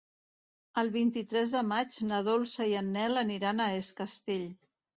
[0.81, 4.53] El vint-i-tres de maig na Dolça i en Nel aniran a Es Castell.